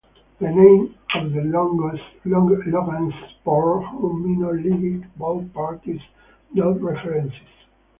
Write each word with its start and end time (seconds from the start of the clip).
The 0.39 0.47
name 0.49 0.95
of 1.13 1.31
the 1.31 1.41
Logansport 1.41 3.85
home 3.85 4.39
minor 4.41 4.53
league 4.59 5.05
ballpark 5.19 5.87
is 5.87 6.01
not 6.55 6.81
referenced. 6.81 7.37